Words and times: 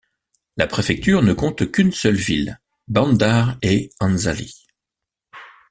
La 0.57 0.65
préfecture 0.65 1.21
ne 1.21 1.31
compte 1.31 1.71
qu'une 1.71 1.91
seule 1.91 2.15
ville: 2.15 2.59
Bandar-e 2.87 3.89
Anzali. 3.99 4.55